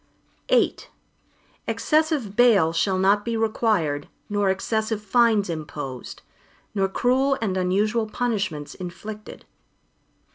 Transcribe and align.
VIII 0.49 0.77
Excessive 1.67 2.35
bail 2.35 2.73
shall 2.73 2.97
not 2.97 3.23
be 3.23 3.37
required 3.37 4.07
nor 4.29 4.49
excessive 4.49 4.99
fines 4.99 5.47
imposed, 5.47 6.23
nor 6.73 6.89
cruel 6.89 7.37
and 7.39 7.55
unusual 7.55 8.07
punishments 8.07 8.73
inflicted. 8.73 9.45